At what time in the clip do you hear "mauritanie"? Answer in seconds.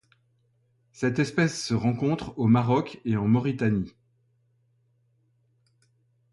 3.27-3.93